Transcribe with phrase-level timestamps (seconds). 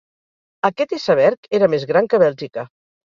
[0.69, 2.65] Aquest iceberg era més gran que Bèlgica.